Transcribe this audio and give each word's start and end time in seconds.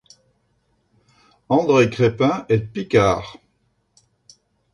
André 1.47 1.91
Crépin 1.91 2.47
est 2.49 2.61
picard. 2.73 3.37